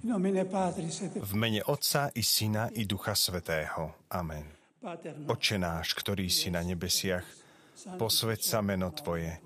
[0.00, 4.08] V mene Otca i Syna i Ducha Svetého.
[4.08, 4.48] Amen.
[5.28, 7.28] Oče náš, ktorý si na nebesiach,
[8.00, 9.36] posveď sa meno Tvoje.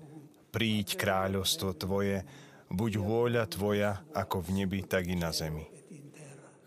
[0.55, 2.23] Príď kráľovstvo Tvoje,
[2.71, 5.67] buď vôľa Tvoja, ako v nebi, tak i na zemi.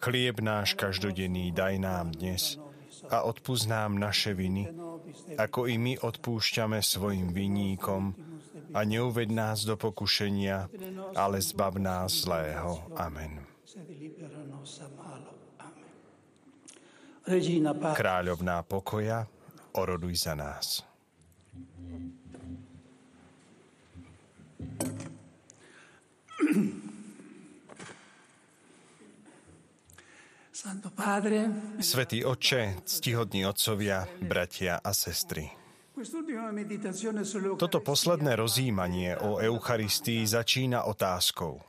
[0.05, 2.60] Chlieb náš každodenný daj nám dnes
[3.09, 4.68] a odpúsť nám naše viny,
[5.41, 8.12] ako i my odpúšťame svojim vinníkom
[8.77, 10.68] a neuved nás do pokušenia,
[11.16, 12.84] ale zbav nás zlého.
[13.01, 13.48] Amen.
[17.92, 19.28] Kráľovná pokoja,
[19.76, 20.80] oroduj za nás.
[31.80, 35.48] Svetý Oče, ctihodní otcovia, bratia a sestry.
[37.59, 41.62] Toto posledné rozjímanie o Eucharistii začína otázkou.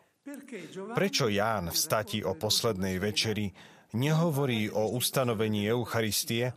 [0.97, 3.50] Prečo Ján v stati o poslednej večeri
[3.94, 6.53] nehovorí o ustanovení Eucharistie,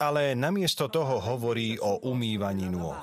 [0.00, 2.98] ale namiesto toho hovorí o umývaní nôh?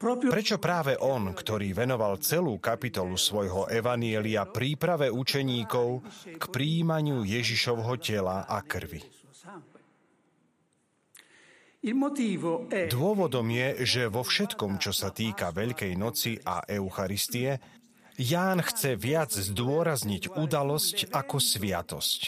[0.00, 6.00] Prečo práve on, ktorý venoval celú kapitolu svojho evanielia príprave učeníkov
[6.40, 9.19] k príjmaniu Ježišovho tela a krvi?
[12.92, 17.56] Dôvodom je, že vo všetkom, čo sa týka Veľkej noci a Eucharistie,
[18.20, 22.20] Ján chce viac zdôrazniť udalosť ako sviatosť.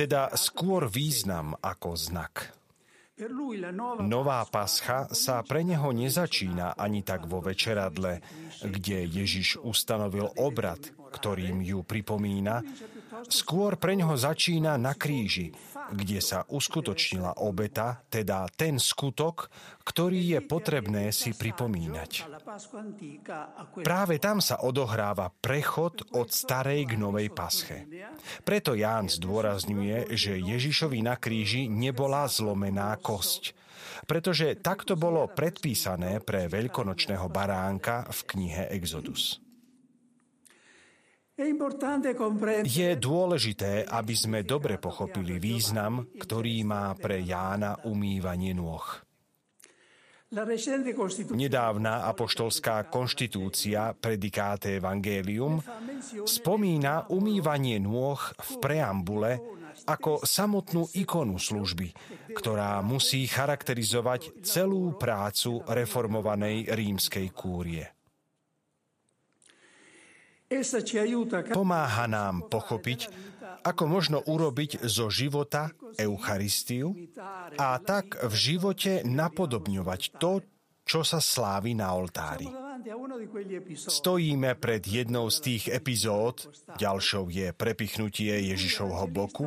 [0.00, 2.56] Teda skôr význam ako znak.
[4.00, 8.22] Nová pascha sa pre neho nezačína ani tak vo večeradle,
[8.64, 10.80] kde Ježiš ustanovil obrad,
[11.12, 12.62] ktorým ju pripomína,
[13.26, 15.50] skôr pre neho začína na kríži,
[15.92, 19.48] kde sa uskutočnila obeta, teda ten skutok,
[19.84, 22.28] ktorý je potrebné si pripomínať.
[23.80, 27.88] Práve tam sa odohráva prechod od starej k novej pasche.
[28.44, 33.56] Preto Ján zdôrazňuje, že Ježišovi na kríži nebola zlomená kosť,
[34.04, 39.47] pretože takto bolo predpísané pre veľkonočného baránka v knihe Exodus.
[42.66, 48.82] Je dôležité, aby sme dobre pochopili význam, ktorý má pre Jána umývanie nôh.
[51.32, 55.62] Nedávna apoštolská konštitúcia Predikáte Evangelium
[56.28, 59.40] spomína umývanie nôh v preambule
[59.88, 61.94] ako samotnú ikonu služby,
[62.36, 67.97] ktorá musí charakterizovať celú prácu reformovanej rímskej kúrie.
[71.52, 73.00] Pomáha nám pochopiť,
[73.68, 75.68] ako možno urobiť zo života
[76.00, 76.96] Eucharistiu
[77.60, 80.40] a tak v živote napodobňovať to,
[80.88, 82.67] čo sa slávi na oltári.
[83.74, 89.46] Stojíme pred jednou z tých epizód, ďalšou je prepichnutie Ježišovho boku,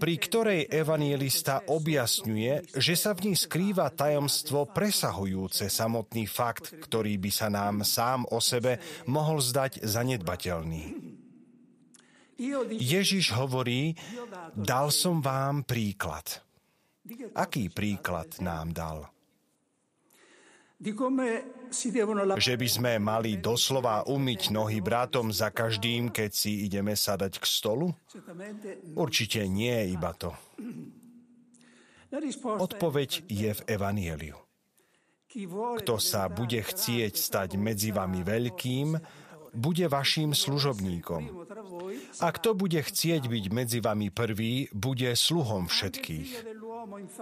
[0.00, 7.30] pri ktorej evangelista objasňuje, že sa v nich skrýva tajomstvo presahujúce samotný fakt, ktorý by
[7.30, 11.12] sa nám sám o sebe mohol zdať zanedbateľný.
[12.80, 13.94] Ježiš hovorí,
[14.56, 16.42] dal som vám príklad.
[17.36, 19.11] Aký príklad nám dal?
[22.36, 27.44] Že by sme mali doslova umyť nohy bratom za každým, keď si ideme sadať k
[27.46, 27.94] stolu?
[28.98, 30.34] Určite nie iba to.
[32.44, 34.36] Odpoveď je v Evanieliu.
[35.80, 39.00] Kto sa bude chcieť stať medzi vami veľkým,
[39.52, 41.46] bude vašim služobníkom.
[42.20, 46.30] A kto bude chcieť byť medzi vami prvý, bude sluhom všetkých.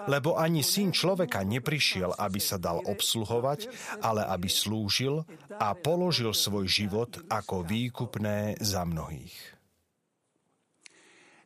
[0.09, 3.69] Lebo ani syn človeka neprišiel, aby sa dal obsluhovať,
[4.01, 5.29] ale aby slúžil
[5.61, 9.61] a položil svoj život ako výkupné za mnohých.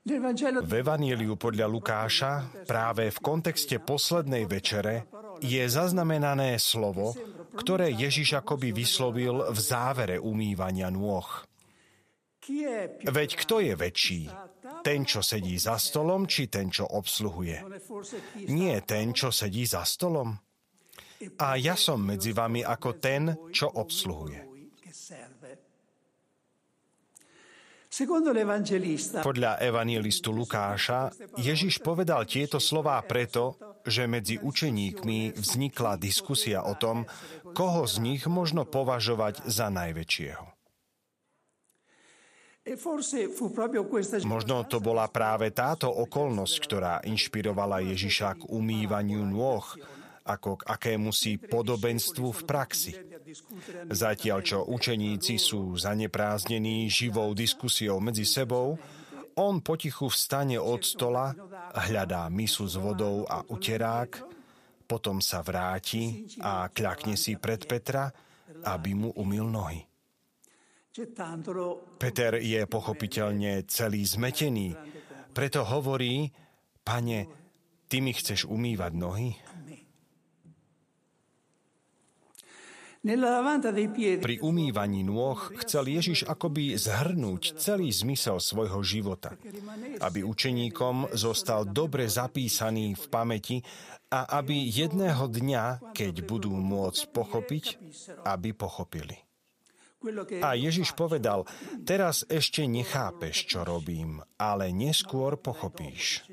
[0.05, 2.33] V Evangeliu podľa Lukáša
[2.69, 5.09] práve v kontexte poslednej večere
[5.41, 7.17] je zaznamenané slovo,
[7.55, 11.27] ktoré Ježiš akoby vyslovil v závere umývania nôh.
[13.09, 14.23] Veď kto je väčší?
[14.85, 17.65] Ten, čo sedí za stolom, či ten, čo obsluhuje?
[18.53, 20.37] Nie ten, čo sedí za stolom?
[21.41, 24.53] A ja som medzi vami ako ten, čo obsluhuje.
[29.23, 33.55] Podľa evangelistu Lukáša Ježiš povedal tieto slová preto,
[33.85, 37.05] že medzi učeníkmi vznikla diskusia o tom,
[37.55, 40.45] koho z nich možno považovať za najväčšieho.
[44.25, 49.69] Možno to bola práve táto okolnosť, ktorá inšpirovala Ježiša k umývaniu nôh
[50.25, 52.97] ako k akémusi podobenstvu v praxi.
[53.93, 58.81] Zatiaľ, čo učeníci sú zaneprázdnení živou diskusiou medzi sebou,
[59.37, 61.35] on potichu vstane od stola,
[61.75, 64.11] hľadá misu s vodou a uterák,
[64.85, 68.13] potom sa vráti a kľakne si pred Petra,
[68.69, 69.81] aby mu umil nohy.
[71.99, 74.79] Peter je pochopiteľne celý zmetený,
[75.35, 76.31] preto hovorí,
[76.87, 77.27] pane,
[77.91, 79.35] ty mi chceš umývať nohy?
[84.25, 89.37] Pri umývaní nôh chcel Ježiš akoby zhrnúť celý zmysel svojho života,
[90.01, 93.61] aby učeníkom zostal dobre zapísaný v pamäti
[94.09, 97.65] a aby jedného dňa, keď budú môcť pochopiť,
[98.25, 99.21] aby pochopili.
[100.41, 101.45] A Ježiš povedal,
[101.85, 106.25] teraz ešte nechápeš, čo robím, ale neskôr pochopíš.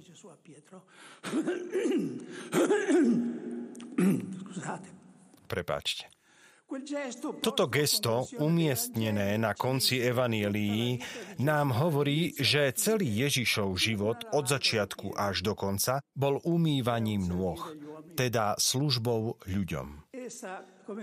[5.52, 6.21] Prepačte.
[7.44, 11.04] Toto gesto, umiestnené na konci Evanielii,
[11.44, 17.60] nám hovorí, že celý Ježišov život od začiatku až do konca bol umývaním nôh,
[18.16, 19.88] teda službou ľuďom.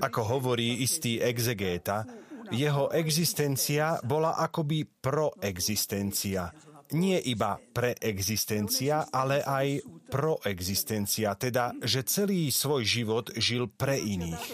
[0.00, 2.08] Ako hovorí istý exegéta,
[2.48, 6.48] jeho existencia bola akoby proexistencia,
[6.92, 14.44] nie iba preexistencia, ale aj proexistencia, teda, že celý svoj život žil pre iných.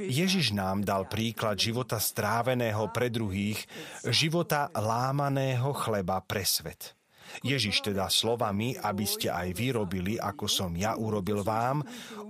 [0.00, 3.60] Ježiš nám dal príklad života stráveného pre druhých,
[4.08, 6.96] života lámaného chleba pre svet.
[7.42, 11.82] Ježiš teda slovami, aby ste aj vy robili, ako som ja urobil vám,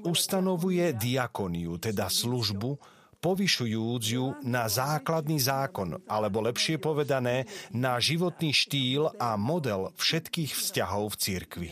[0.07, 2.79] ustanovuje diakoniu, teda službu,
[3.25, 11.17] povyšujúc ju na základný zákon, alebo lepšie povedané, na životný štýl a model všetkých vzťahov
[11.17, 11.71] v cirkvi.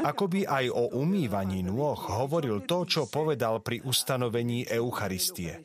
[0.00, 5.60] Ako by aj o umývaní nôh hovoril to, čo povedal pri ustanovení Eucharistie.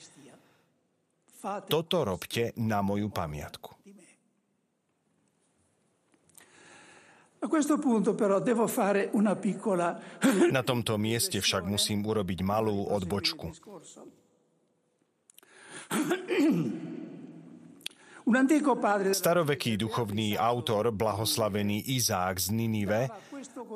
[1.72, 3.81] Toto robte na moju pamiatku.
[10.52, 13.50] Na tomto mieste však musím urobiť malú odbočku.
[19.12, 23.10] Staroveký duchovný autor, blahoslavený Izák z Ninive,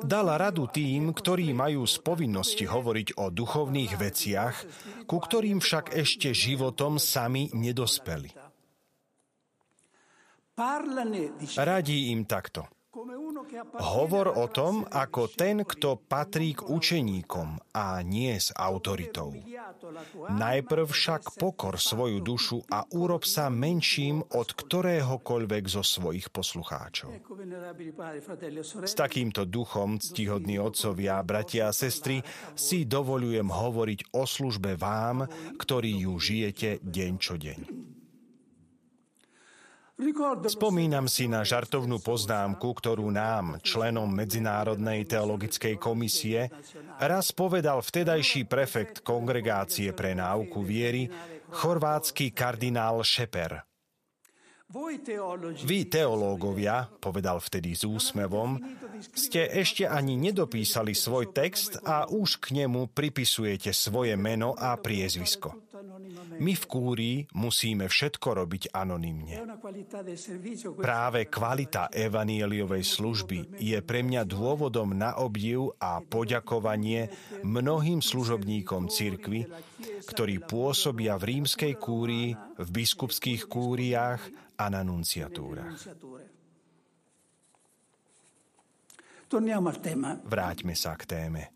[0.06, 4.54] dal radu tým, ktorí majú z povinnosti hovoriť o duchovných veciach,
[5.10, 8.30] ku ktorým však ešte životom sami nedospeli.
[11.58, 12.75] Radí im takto.
[13.76, 19.32] Hovor o tom ako ten, kto patrí k učeníkom a nie s autoritou.
[20.28, 27.14] Najprv však pokor svoju dušu a urob sa menším od ktoréhokoľvek zo svojich poslucháčov.
[28.84, 32.20] S takýmto duchom, ctihodní otcovia, bratia a sestry,
[32.58, 37.95] si dovolujem hovoriť o službe vám, ktorí ju žijete deň čo deň.
[40.46, 46.52] Spomínam si na žartovnú poznámku, ktorú nám, členom Medzinárodnej teologickej komisie,
[47.00, 51.08] raz povedal vtedajší prefekt Kongregácie pre náuku viery,
[51.48, 53.64] chorvátsky kardinál Šeper.
[55.64, 58.60] Vy, teológovia, povedal vtedy s úsmevom,
[59.16, 65.65] ste ešte ani nedopísali svoj text a už k nemu pripisujete svoje meno a priezvisko.
[66.36, 69.56] My v kúrii musíme všetko robiť anonymne.
[70.76, 77.08] Práve kvalita evanieliovej služby je pre mňa dôvodom na obdiv a poďakovanie
[77.42, 79.48] mnohým služobníkom cirkvy,
[80.06, 84.22] ktorí pôsobia v rímskej kúrii, v biskupských kúriách
[84.60, 85.76] a na nunciatúrach.
[90.22, 91.55] Vráťme sa k téme.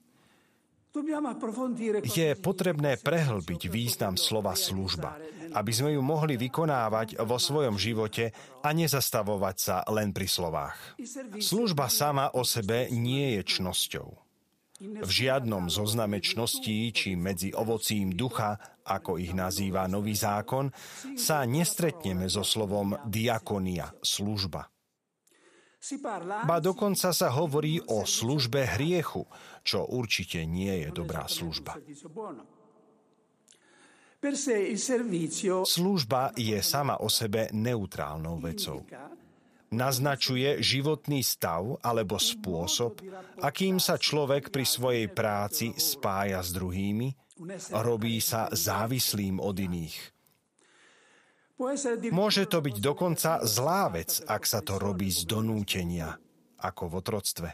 [2.02, 5.18] Je potrebné prehlbiť význam slova služba,
[5.54, 10.78] aby sme ju mohli vykonávať vo svojom živote a nezastavovať sa len pri slovách.
[11.38, 14.08] Služba sama o sebe nie je čnosťou.
[14.80, 18.56] V žiadnom zozname čností či medzi ovocím ducha,
[18.88, 20.72] ako ich nazýva nový zákon,
[21.20, 24.69] sa nestretneme so slovom diakonia, služba.
[26.44, 29.24] Ba dokonca sa hovorí o službe hriechu,
[29.64, 31.80] čo určite nie je dobrá služba.
[35.64, 38.84] Služba je sama o sebe neutrálnou vecou.
[39.70, 43.00] Naznačuje životný stav alebo spôsob,
[43.40, 47.08] akým sa človek pri svojej práci spája s druhými,
[47.80, 49.96] robí sa závislým od iných–
[52.10, 56.16] Môže to byť dokonca zlá vec, ak sa to robí z donútenia,
[56.56, 57.48] ako v otroctve.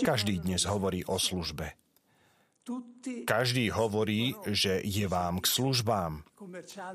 [0.00, 1.74] Každý dnes hovorí o službe.
[3.28, 6.24] Každý hovorí, že je vám k službám.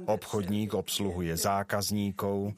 [0.09, 2.57] Obchodník obsluhuje zákazníkov.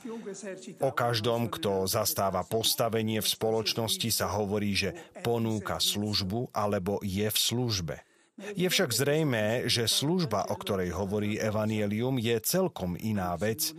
[0.79, 4.95] O každom, kto zastáva postavenie v spoločnosti, sa hovorí, že
[5.27, 7.95] ponúka službu alebo je v službe.
[8.39, 13.75] Je však zrejmé, že služba, o ktorej hovorí Evangelium, je celkom iná vec,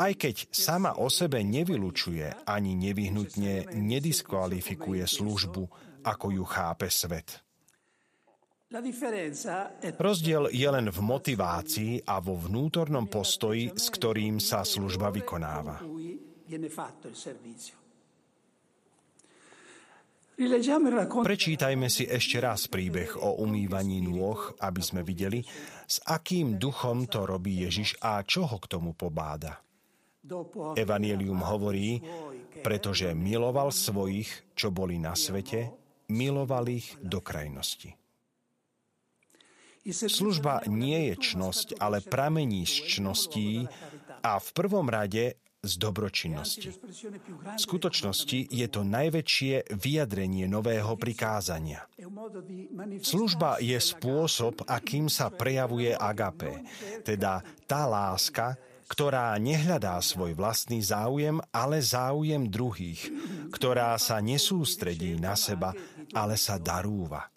[0.00, 5.64] aj keď sama o sebe nevylučuje ani nevyhnutne nediskvalifikuje službu,
[6.02, 7.44] ako ju chápe svet.
[10.00, 15.84] Rozdiel je len v motivácii a vo vnútornom postoji, s ktorým sa služba vykonáva.
[20.32, 25.44] Prečítajme si ešte raz príbeh o umývaní nôh, aby sme videli,
[25.84, 29.60] s akým duchom to robí Ježiš a čo ho k tomu pobáda.
[30.78, 31.98] Evangelium hovorí,
[32.62, 35.74] pretože miloval svojich, čo boli na svete,
[36.08, 37.98] miloval ich do krajnosti.
[39.82, 43.66] Služba nie je čnosť, ale pramení z čností
[44.22, 46.74] a v prvom rade z dobročinnosti.
[46.74, 51.86] V skutočnosti je to najväčšie vyjadrenie nového prikázania.
[52.98, 56.66] Služba je spôsob, akým sa prejavuje agape,
[57.06, 58.58] teda tá láska,
[58.90, 63.06] ktorá nehľadá svoj vlastný záujem, ale záujem druhých,
[63.54, 65.78] ktorá sa nesústredí na seba,
[66.10, 67.30] ale sa darúva.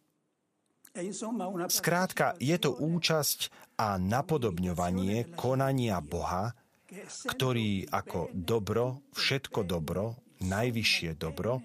[1.70, 6.65] Skrátka, je to účasť a napodobňovanie konania Boha,
[7.04, 11.64] ktorý ako dobro, všetko dobro, najvyššie dobro,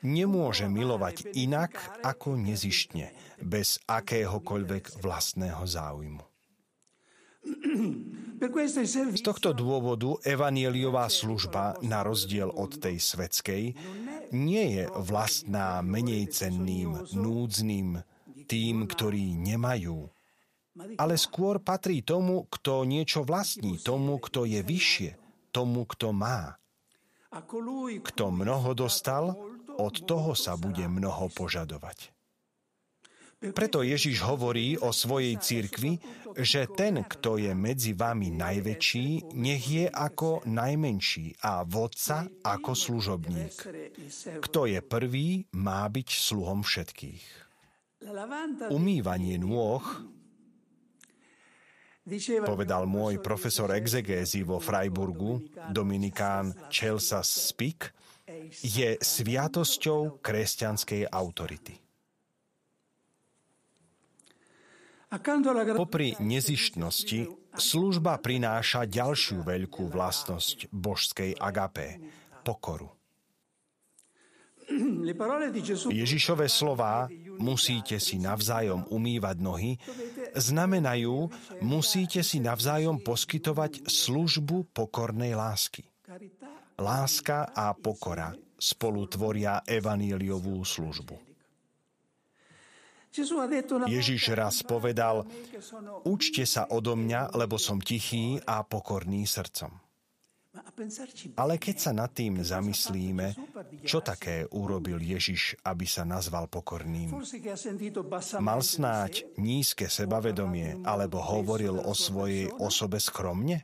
[0.00, 6.24] nemôže milovať inak ako nezištne, bez akéhokoľvek vlastného záujmu.
[8.40, 13.76] Z tohto dôvodu evanieliová služba, na rozdiel od tej svetskej,
[14.32, 18.00] nie je vlastná menej cenným, núdznym,
[18.44, 20.08] tým, ktorí nemajú.
[20.78, 25.10] Ale skôr patrí tomu, kto niečo vlastní, tomu, kto je vyššie,
[25.50, 26.56] tomu, kto má.
[28.02, 29.34] Kto mnoho dostal,
[29.78, 32.14] od toho sa bude mnoho požadovať.
[33.40, 35.96] Preto Ježiš hovorí o svojej cirkvi,
[36.36, 43.56] že ten, kto je medzi vami najväčší, nech je ako najmenší a vodca ako služobník.
[44.44, 47.24] Kto je prvý, má byť sluhom všetkých.
[48.68, 49.80] Umývanie nôh,
[52.42, 57.92] povedal môj profesor exegézy vo Freiburgu, Dominikán Chelsea Spik,
[58.62, 61.74] je sviatosťou kresťanskej autority.
[65.74, 67.26] Popri nezištnosti
[67.58, 71.98] služba prináša ďalšiu veľkú vlastnosť božskej agapé,
[72.46, 72.94] pokoru.
[75.90, 77.10] Ježišové slová
[77.42, 79.74] musíte si navzájom umývať nohy
[80.34, 81.30] znamenajú,
[81.64, 85.86] musíte si navzájom poskytovať službu pokornej lásky.
[86.80, 91.16] Láska a pokora spolu tvoria evaníliovú službu.
[93.90, 95.26] Ježiš raz povedal,
[96.06, 99.89] učte sa odo mňa, lebo som tichý a pokorný srdcom.
[101.38, 103.38] Ale keď sa nad tým zamyslíme,
[103.86, 107.14] čo také urobil Ježiš, aby sa nazval pokorným?
[108.42, 113.62] Mal snáď nízke sebavedomie alebo hovoril o svojej osobe skromne?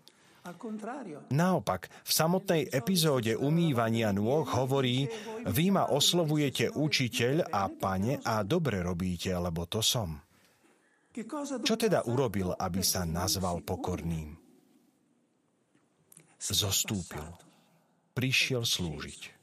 [1.34, 5.10] Naopak, v samotnej epizóde umývania nôh hovorí,
[5.42, 10.22] vy ma oslovujete učiteľ a pane a dobre robíte, lebo to som.
[11.66, 14.45] Čo teda urobil, aby sa nazval pokorným?
[16.40, 17.24] Zostúpil.
[18.16, 19.36] Prišiel slúžiť.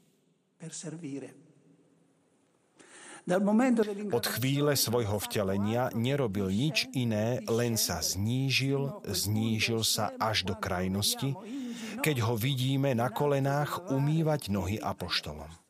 [4.12, 11.32] Od chvíle svojho vtelenia nerobil nič iné, len sa znížil, znížil sa až do krajnosti,
[12.04, 15.63] keď ho vidíme na kolenách umývať nohy apoštolom.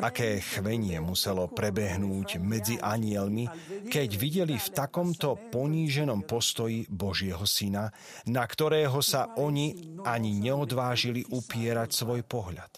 [0.00, 3.44] Aké chvenie muselo prebehnúť medzi anielmi,
[3.92, 7.92] keď videli v takomto poníženom postoji Božieho syna,
[8.24, 12.72] na ktorého sa oni ani neodvážili upierať svoj pohľad.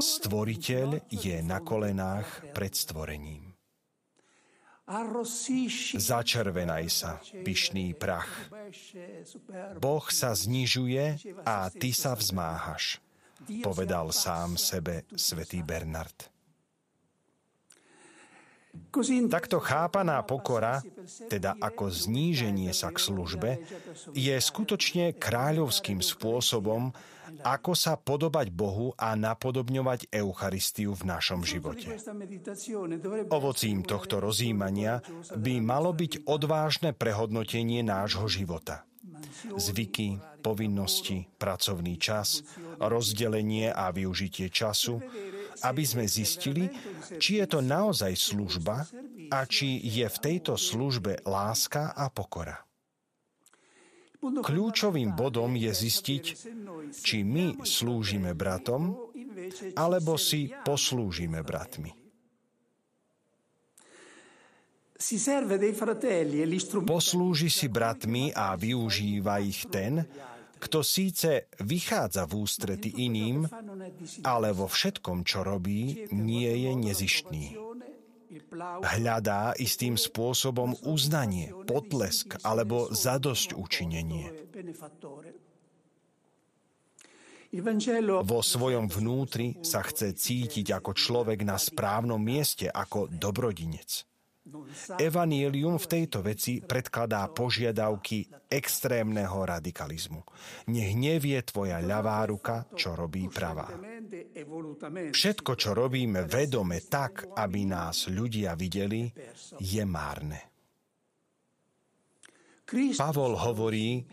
[0.00, 3.52] Stvoriteľ je na kolenách pred stvorením.
[5.96, 8.28] Začervenaj sa, pyšný prach.
[9.80, 13.03] Boh sa znižuje a ty sa vzmáhaš
[13.62, 16.33] povedal sám sebe svätý Bernard.
[19.26, 20.78] Takto chápaná pokora,
[21.26, 23.50] teda ako zníženie sa k službe,
[24.14, 26.94] je skutočne kráľovským spôsobom,
[27.42, 31.90] ako sa podobať Bohu a napodobňovať Eucharistiu v našom živote.
[33.34, 35.02] Ovocím tohto rozjímania
[35.34, 38.86] by malo byť odvážne prehodnotenie nášho života.
[39.44, 42.46] Zvyky, povinnosti, pracovný čas,
[42.78, 45.00] rozdelenie a využitie času,
[45.64, 46.68] aby sme zistili,
[47.16, 48.84] či je to naozaj služba
[49.32, 52.60] a či je v tejto službe láska a pokora.
[54.24, 56.24] Kľúčovým bodom je zistiť,
[56.96, 59.12] či my slúžime bratom,
[59.76, 61.92] alebo si poslúžime bratmi.
[66.88, 70.00] Poslúži si bratmi a využíva ich ten,
[70.64, 73.44] kto síce vychádza v ústrety iným,
[74.24, 77.44] ale vo všetkom, čo robí, nie je nezištný.
[78.82, 84.30] Hľadá istým spôsobom uznanie, potlesk alebo zadosť učinenie.
[88.26, 94.02] Vo svojom vnútri sa chce cítiť ako človek na správnom mieste, ako dobrodinec.
[95.00, 100.20] Evanielium v tejto veci predkladá požiadavky extrémneho radikalizmu.
[100.68, 103.72] Nech nevie tvoja ľavá ruka, čo robí pravá.
[105.16, 109.08] Všetko, čo robíme vedome tak, aby nás ľudia videli,
[109.64, 110.52] je márne.
[113.00, 114.04] Pavol hovorí,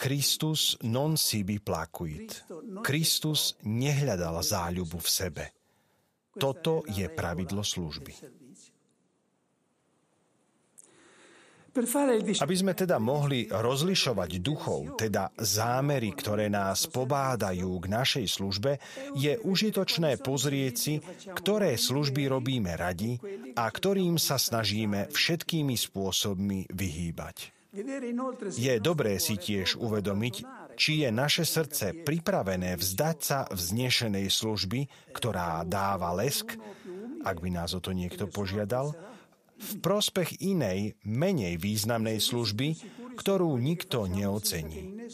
[0.00, 2.48] Christus non sibi placuit.
[2.80, 5.44] Kristus nehľadal záľubu v sebe.
[6.32, 8.43] Toto je pravidlo služby.
[11.74, 18.78] Aby sme teda mohli rozlišovať duchov, teda zámery, ktoré nás pobádajú k našej službe,
[19.18, 20.94] je užitočné pozrieť si,
[21.34, 23.18] ktoré služby robíme radi
[23.58, 27.50] a ktorým sa snažíme všetkými spôsobmi vyhýbať.
[28.54, 30.34] Je dobré si tiež uvedomiť,
[30.78, 36.54] či je naše srdce pripravené vzdať sa vznešenej služby, ktorá dáva lesk,
[37.26, 38.94] ak by nás o to niekto požiadal,
[39.54, 42.76] v prospech inej, menej významnej služby,
[43.14, 45.08] ktorú nikto neocení.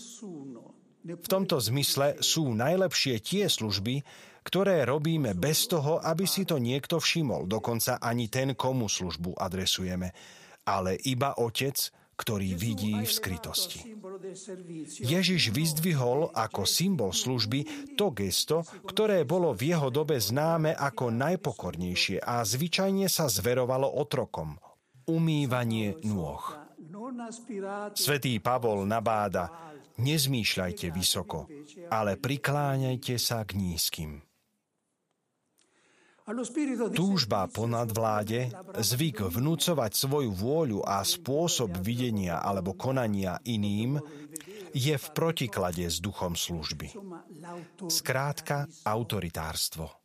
[1.01, 4.05] V tomto zmysle sú najlepšie tie služby,
[4.45, 10.13] ktoré robíme bez toho, aby si to niekto všimol, dokonca ani ten, komu službu adresujeme,
[10.65, 11.77] ale iba Otec,
[12.17, 13.97] ktorý vidí v skrytosti.
[15.01, 22.23] Ježiš vyzdvihol ako symbol služby to gesto, ktoré bolo v jeho dobe známe ako najpokornejšie
[22.23, 24.57] a zvyčajne sa zverovalo otrokom.
[25.11, 26.43] Umývanie nôh.
[27.97, 29.51] Svetý Pavol nabáda,
[29.99, 31.51] nezmýšľajte vysoko,
[31.91, 34.30] ale prikláňajte sa k nízkym.
[36.95, 43.99] Túžba po nadvláde, zvyk vnúcovať svoju vôľu a spôsob videnia alebo konania iným
[44.71, 46.95] je v protiklade s duchom služby.
[47.91, 50.01] Skrátka, autoritárstvo.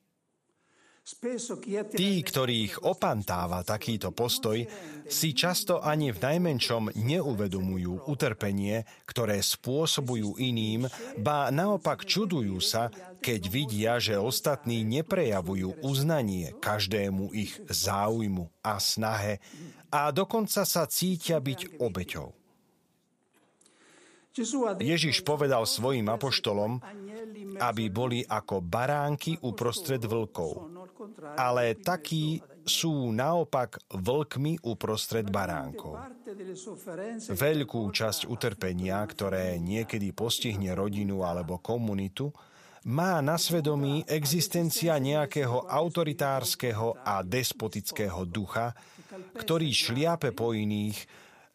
[1.94, 4.58] Tí, ktorých opantáva takýto postoj,
[5.06, 10.90] si často ani v najmenšom neuvedomujú utrpenie, ktoré spôsobujú iným,
[11.22, 12.90] ba naopak čudujú sa,
[13.26, 19.42] keď vidia, že ostatní neprejavujú uznanie každému ich záujmu a snahe
[19.90, 22.30] a dokonca sa cítia byť obeťou.
[24.78, 26.84] Ježiš povedal svojim apoštolom,
[27.58, 30.76] aby boli ako baránky uprostred vlkov
[31.36, 36.02] ale takí sú naopak vlkmi uprostred baránkov.
[37.30, 42.34] Veľkú časť utrpenia, ktoré niekedy postihne rodinu alebo komunitu,
[42.86, 48.78] má na svedomí existencia nejakého autoritárskeho a despotického ducha,
[49.34, 50.98] ktorý šliape po iných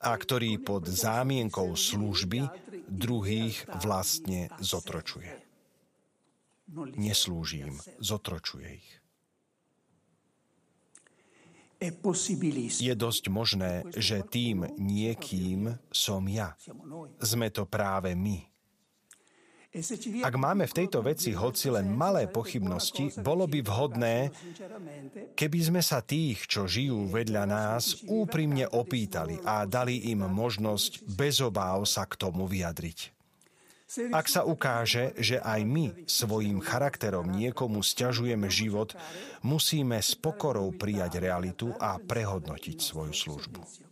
[0.02, 2.50] a ktorý pod zámienkou služby
[2.90, 5.30] druhých vlastne zotročuje.
[6.98, 8.90] Neslúži im, zotročuje ich.
[11.80, 16.52] Je dosť možné, že tým niekým som ja.
[17.24, 18.49] Sme to práve my.
[20.26, 24.16] Ak máme v tejto veci hoci len malé pochybnosti, bolo by vhodné,
[25.38, 31.38] keby sme sa tých, čo žijú vedľa nás, úprimne opýtali a dali im možnosť bez
[31.38, 33.14] obáv sa k tomu vyjadriť.
[34.10, 38.94] Ak sa ukáže, že aj my svojim charakterom niekomu stiažujeme život,
[39.46, 43.89] musíme s pokorou prijať realitu a prehodnotiť svoju službu.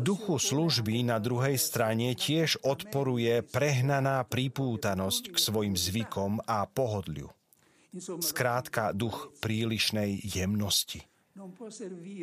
[0.00, 7.28] Duchu služby na druhej strane tiež odporuje prehnaná pripútanosť k svojim zvykom a pohodliu.
[8.00, 11.04] Skrátka duch prílišnej jemnosti.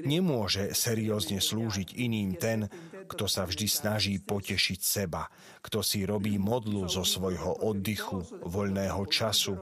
[0.05, 2.65] Nemôže seriózne slúžiť iným ten,
[3.05, 5.29] kto sa vždy snaží potešiť seba,
[5.61, 9.53] kto si robí modlu zo svojho oddychu, voľného času,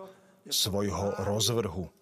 [0.48, 2.01] svojho rozvrhu.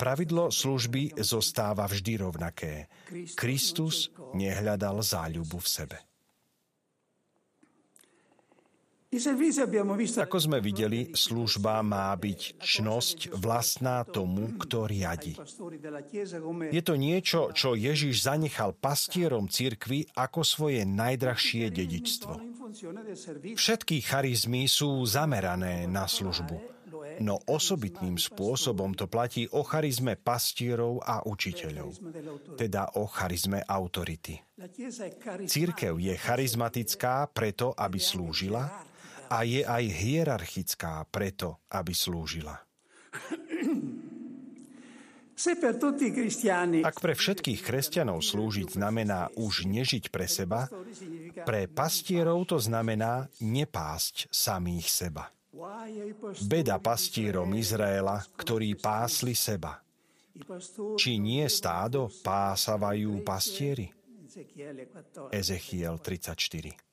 [0.00, 2.88] Pravidlo služby zostáva vždy rovnaké.
[3.36, 5.98] Kristus nehľadal záľubu v sebe.
[10.24, 15.32] Ako sme videli, služba má byť čnosť vlastná tomu, kto riadi.
[16.72, 22.32] Je to niečo, čo Ježiš zanechal pastierom cirkvy ako svoje najdrahšie dedičstvo.
[23.56, 26.77] Všetky charizmy sú zamerané na službu
[27.20, 31.94] no osobitným spôsobom to platí o charizme pastierov a učiteľov,
[32.58, 34.38] teda o charizme autority.
[35.46, 38.86] Církev je charizmatická preto, aby slúžila
[39.28, 42.56] a je aj hierarchická preto, aby slúžila.
[46.82, 50.66] Ak pre všetkých kresťanov slúžiť znamená už nežiť pre seba,
[51.46, 55.30] pre pastierov to znamená nepásť samých seba.
[56.46, 59.82] Beda pastírom Izraela, ktorí pásli seba.
[60.94, 63.90] Či nie stádo pásavajú pastieri?
[65.34, 66.88] Ezechiel 34.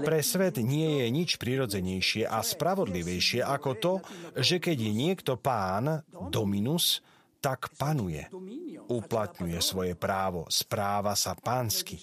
[0.00, 3.94] Pre svet nie je nič prirodzenejšie a spravodlivejšie ako to,
[4.40, 7.04] že keď je niekto pán, dominus,
[7.44, 8.24] tak panuje.
[8.88, 12.00] Uplatňuje svoje právo, správa sa pánsky.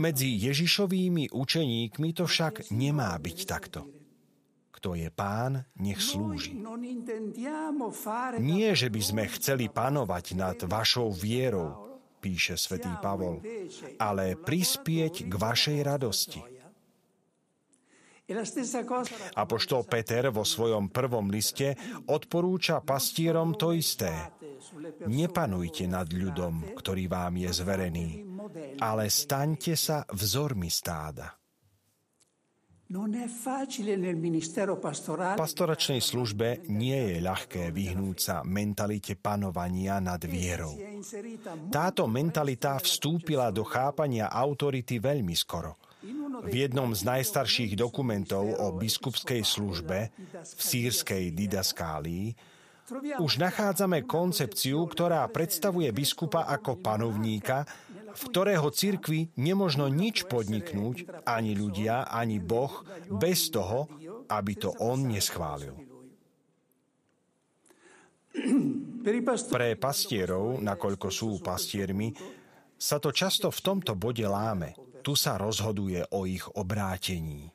[0.00, 3.84] Medzi Ježišovými učeníkmi to však nemá byť takto.
[4.72, 6.56] Kto je pán, nech slúži.
[8.40, 13.44] Nie, že by sme chceli panovať nad vašou vierou, píše svätý Pavol,
[14.00, 16.40] ale prispieť k vašej radosti.
[19.40, 21.72] Apoštol Peter vo svojom prvom liste
[22.12, 24.12] odporúča pastierom to isté.
[25.08, 28.08] Nepanujte nad ľudom, ktorý vám je zverený,
[28.84, 31.40] ale staňte sa vzormi stáda.
[35.36, 40.72] Pastoračnej službe nie je ľahké vyhnúť sa mentalite panovania nad vierou.
[41.68, 45.76] Táto mentalita vstúpila do chápania autority veľmi skoro.
[46.48, 52.32] V jednom z najstarších dokumentov o biskupskej službe v sírskej didaskálii
[53.20, 57.68] už nachádzame koncepciu, ktorá predstavuje biskupa ako panovníka,
[58.16, 62.80] v ktorého cirkvi nemožno nič podniknúť, ani ľudia, ani Boh,
[63.12, 63.84] bez toho,
[64.32, 65.76] aby to on neschválil.
[69.52, 72.16] Pre pastierov, nakoľko sú pastiermi,
[72.78, 74.87] sa to často v tomto bode láme.
[75.00, 77.48] Tu sa rozhoduje o ich obrátení.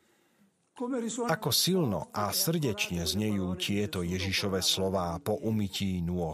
[1.30, 6.34] Ako silno a srdečne znejú tieto Ježišové slová po umytí nôh.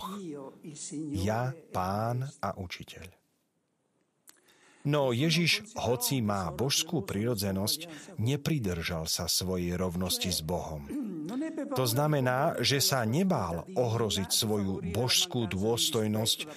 [1.11, 3.18] Ja, pán a učiteľ.
[4.87, 10.87] No Ježiš, hoci má božskú prirodzenosť, nepridržal sa svojej rovnosti s Bohom.
[11.75, 16.47] To znamená, že sa nebál ohroziť svoju božskú dôstojnosť,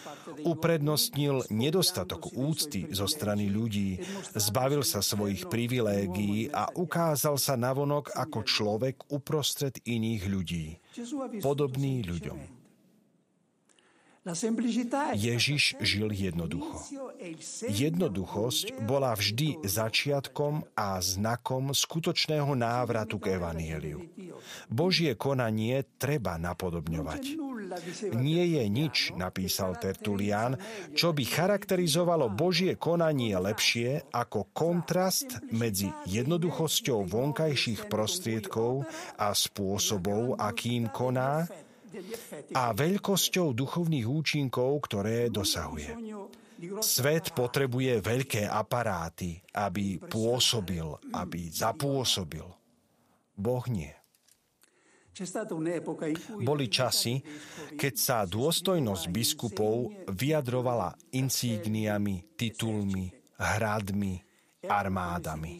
[0.46, 4.00] uprednostnil nedostatok úcty zo strany ľudí,
[4.38, 10.66] zbavil sa svojich privilégií a ukázal sa navonok ako človek uprostred iných ľudí,
[11.42, 12.61] podobný ľuďom.
[15.18, 16.78] Ježiš žil jednoducho.
[17.66, 24.06] Jednoduchosť bola vždy začiatkom a znakom skutočného návratu k Evanieliu.
[24.70, 27.34] Božie konanie treba napodobňovať.
[28.14, 30.54] Nie je nič, napísal Tertulian,
[30.94, 38.86] čo by charakterizovalo Božie konanie lepšie ako kontrast medzi jednoduchosťou vonkajších prostriedkov
[39.18, 41.48] a spôsobov, akým koná,
[42.56, 45.92] a veľkosťou duchovných účinkov, ktoré dosahuje.
[46.78, 52.46] Svet potrebuje veľké aparáty, aby pôsobil, aby zapôsobil.
[53.34, 53.90] Boh nie.
[56.40, 57.20] Boli časy,
[57.76, 64.14] keď sa dôstojnosť biskupov vyjadrovala insígniami, titulmi, hradmi,
[64.64, 65.58] armádami.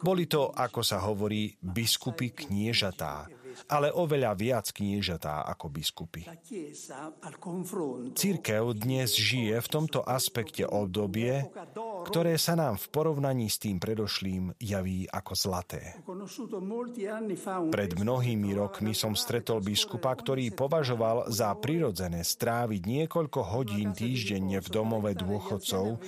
[0.00, 3.26] Boli to, ako sa hovorí, biskupy kniežatá,
[3.70, 6.22] ale oveľa viac kniežatá ako biskupy.
[8.14, 11.48] Církev dnes žije v tomto aspekte obdobie,
[12.08, 15.98] ktoré sa nám v porovnaní s tým predošlým javí ako zlaté.
[17.70, 24.68] Pred mnohými rokmi som stretol biskupa, ktorý považoval za prirodzené stráviť niekoľko hodín týždenne v
[24.68, 26.00] domove dôchodcov,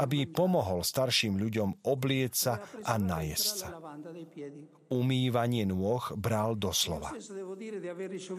[0.00, 3.68] aby pomohol starším ľuďom oblieť sa a najesť sa
[4.94, 6.93] umývanie nôh bral doslova.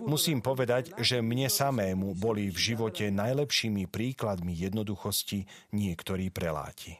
[0.05, 6.95] Musím povedať, že mne samému boli v živote najlepšími príkladmi jednoduchosti niektorí preláti.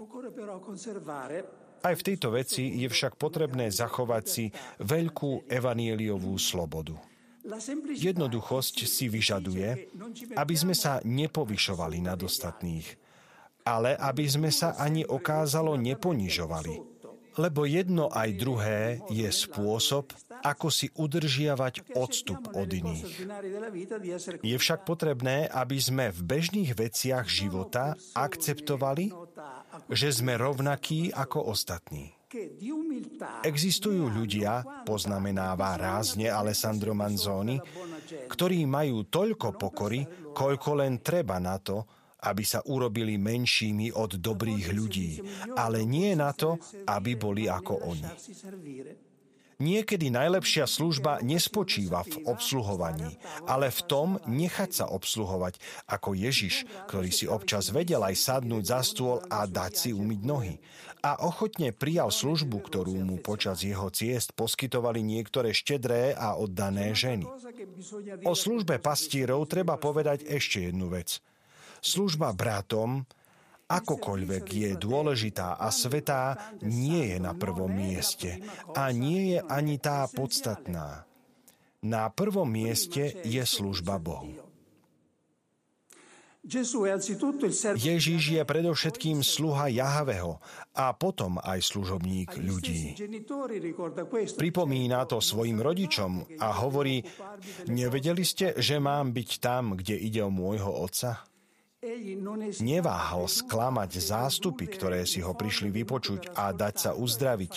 [1.85, 4.45] Aj v tejto veci je však potrebné zachovať si
[4.81, 6.97] veľkú evanieliovú slobodu.
[7.93, 9.93] Jednoduchosť si vyžaduje,
[10.33, 12.89] aby sme sa nepovyšovali nad ostatných,
[13.61, 16.94] ale aby sme sa ani okázalo neponižovali,
[17.35, 20.11] lebo jedno aj druhé je spôsob,
[20.43, 23.27] ako si udržiavať odstup od iných.
[24.43, 29.11] Je však potrebné, aby sme v bežných veciach života akceptovali,
[29.91, 32.15] že sme rovnakí ako ostatní.
[33.47, 37.55] Existujú ľudia, poznamenáva rázne Alessandro Manzoni,
[38.27, 40.03] ktorí majú toľko pokory,
[40.35, 41.87] koľko len treba na to,
[42.25, 45.11] aby sa urobili menšími od dobrých ľudí,
[45.53, 46.57] ale nie na to,
[46.89, 48.09] aby boli ako oni.
[49.55, 53.15] Niekedy najlepšia služba nespočíva v obsluhovaní,
[53.47, 58.83] ale v tom nechať sa obsluhovať, ako Ježiš, ktorý si občas vedel aj sadnúť za
[58.83, 60.59] stôl a dať si umyť nohy.
[61.07, 67.23] A ochotne prijal službu, ktorú mu počas jeho ciest poskytovali niektoré štedré a oddané ženy.
[68.27, 71.15] O službe pastírov treba povedať ešte jednu vec–
[71.85, 73.05] Služba bratom,
[73.69, 76.33] akokoľvek je dôležitá a svetá,
[76.65, 78.41] nie je na prvom mieste
[78.73, 81.05] a nie je ani tá podstatná.
[81.85, 84.33] Na prvom mieste je služba Bohu.
[87.77, 90.41] Ježíš je predovšetkým sluha Jahaveho
[90.77, 92.97] a potom aj služobník ľudí.
[94.37, 97.01] Pripomína to svojim rodičom a hovorí,
[97.69, 101.25] nevedeli ste, že mám byť tam, kde ide o môjho otca?
[102.65, 107.53] Neváhal sklamať zástupy, ktoré si ho prišli vypočuť a dať sa uzdraviť.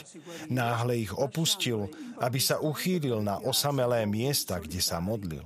[0.52, 1.88] Náhle ich opustil,
[2.20, 5.44] aby sa uchýlil na osamelé miesta, kde sa modlil.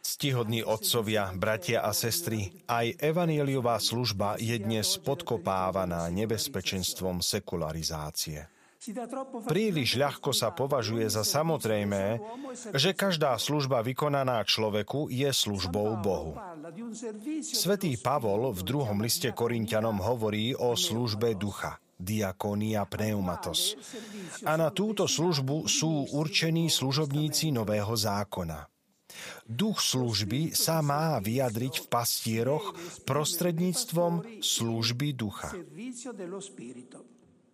[0.00, 8.59] Stihodní otcovia, bratia a sestry, aj evanieliová služba je dnes podkopávaná nebezpečenstvom sekularizácie.
[9.44, 12.16] Príliš ľahko sa považuje za samozrejmé,
[12.72, 16.32] že každá služba vykonaná človeku je službou Bohu.
[17.44, 23.76] Svetý Pavol v druhom liste Korintianom hovorí o službe ducha diakonia pneumatos.
[24.48, 28.64] A na túto službu sú určení služobníci Nového zákona.
[29.44, 32.72] Duch služby sa má vyjadriť v pastieroch
[33.04, 35.52] prostredníctvom služby ducha.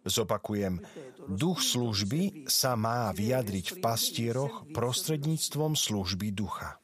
[0.07, 0.79] Zopakujem,
[1.29, 6.79] duch služby sa má vyjadriť v pastieroch prostredníctvom služby ducha.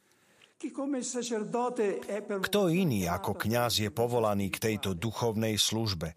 [2.23, 6.15] Kto iný ako kňaz je povolaný k tejto duchovnej službe?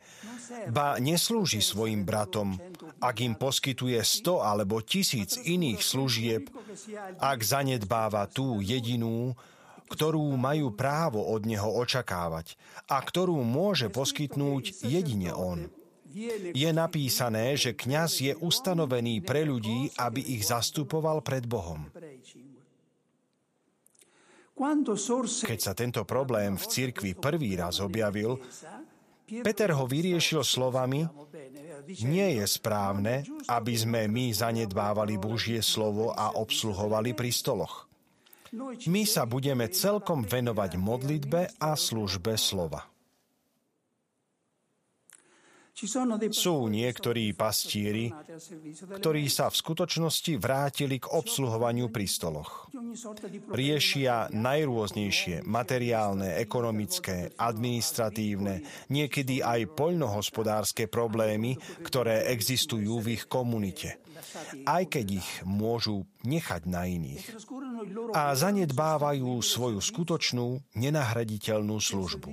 [0.70, 2.54] Ba neslúži svojim bratom,
[3.02, 6.46] ak im poskytuje sto alebo tisíc iných služieb,
[7.18, 9.34] ak zanedbáva tú jedinú,
[9.90, 12.54] ktorú majú právo od neho očakávať
[12.86, 15.70] a ktorú môže poskytnúť jedine on
[16.52, 21.88] je napísané, že kňaz je ustanovený pre ľudí, aby ich zastupoval pred Bohom.
[25.44, 28.40] Keď sa tento problém v cirkvi prvý raz objavil,
[29.26, 31.04] Peter ho vyriešil slovami,
[32.06, 37.84] nie je správne, aby sme my zanedbávali Božie slovo a obsluhovali pri stoloch.
[38.88, 42.95] My sa budeme celkom venovať modlitbe a službe slova.
[46.32, 48.08] Sú niektorí pastieri,
[48.96, 52.72] ktorí sa v skutočnosti vrátili k obsluhovaniu pri stoloch.
[53.52, 64.00] Riešia najrôznejšie materiálne, ekonomické, administratívne, niekedy aj poľnohospodárske problémy, ktoré existujú v ich komunite
[64.66, 67.24] aj keď ich môžu nechať na iných.
[68.12, 72.32] A zanedbávajú svoju skutočnú, nenahraditeľnú službu.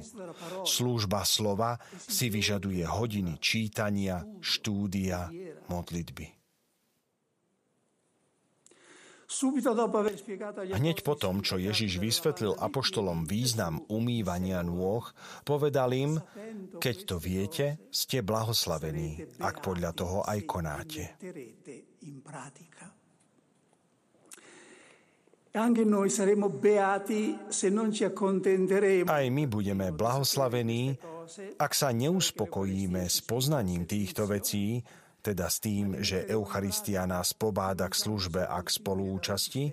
[0.63, 5.29] Služba slova si vyžaduje hodiny čítania, štúdia,
[5.67, 6.43] modlitby.
[10.77, 15.01] Hneď po tom, čo Ježiš vysvetlil apoštolom význam umývania nôh,
[15.41, 16.21] povedal im,
[16.77, 21.17] keď to viete, ste blahoslavení, ak podľa toho aj konáte.
[29.05, 30.97] Aj my budeme blahoslavení,
[31.55, 34.83] Ak sa neuspokojíme s poznaním týchto vecí,
[35.23, 39.71] teda s tým, že Eucharistia nás pobáda k službe a k spolúčasti,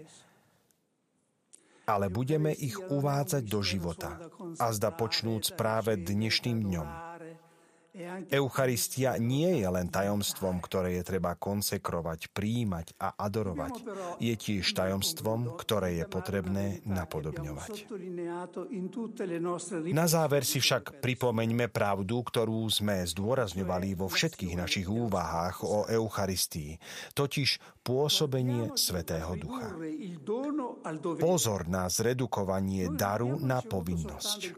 [1.90, 4.14] ale budeme ich uvádzať do života.
[4.62, 7.09] A zda počnúc práve dnešným dňom.
[8.30, 13.82] Eucharistia nie je len tajomstvom, ktoré je treba konsekrovať, príjmať a adorovať.
[14.22, 17.90] Je tiež tajomstvom, ktoré je potrebné napodobňovať.
[19.90, 26.78] Na záver si však pripomeňme pravdu, ktorú sme zdôrazňovali vo všetkých našich úvahách o Eucharistii,
[27.18, 29.74] totiž pôsobenie Svetého Ducha.
[31.18, 34.54] Pozor na zredukovanie daru na povinnosť.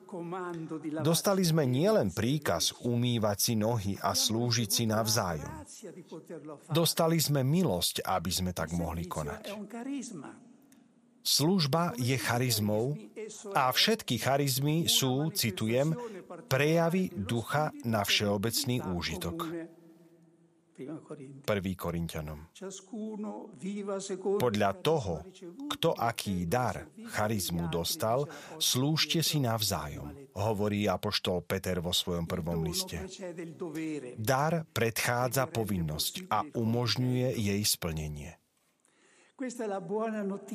[1.00, 5.64] Dostali sme nielen príkaz umývať si nohy a slúžiť si navzájom.
[6.68, 9.48] Dostali sme milosť, aby sme tak mohli konať.
[11.22, 12.98] Služba je charizmou
[13.54, 15.94] a všetky charizmy sú, citujem,
[16.50, 19.38] prejavy ducha na všeobecný úžitok.
[20.72, 21.44] 1.
[21.76, 22.48] Korintianom.
[24.40, 25.20] Podľa toho,
[25.68, 28.24] kto aký dar, charizmu dostal,
[28.56, 33.04] slúžte si navzájom, hovorí apoštol Peter vo svojom prvom liste.
[34.16, 38.32] Dar predchádza povinnosť a umožňuje jej splnenie.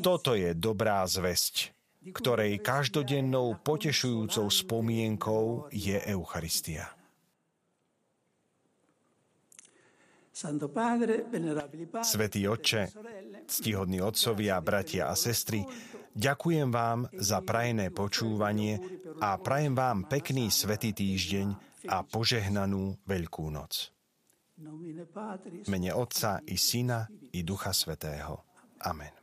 [0.01, 1.75] Toto je dobrá zväzť,
[2.15, 6.97] ktorej každodennou potešujúcou spomienkou je Eucharistia.
[12.06, 12.82] Svetý Otče,
[13.50, 15.65] ctihodní otcovia, bratia a sestry,
[16.13, 18.78] ďakujem vám za prajené počúvanie
[19.17, 21.58] a prajem vám pekný svetý týždeň
[21.89, 23.89] a požehnanú Veľkú noc.
[25.69, 28.45] Mene Otca i Syna i Ducha Svetého.
[28.86, 29.16] Amen.